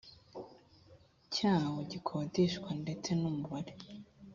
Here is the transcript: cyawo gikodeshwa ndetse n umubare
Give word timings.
cyawo 1.33 1.79
gikodeshwa 1.91 2.69
ndetse 2.81 3.09
n 3.21 3.23
umubare 3.29 3.73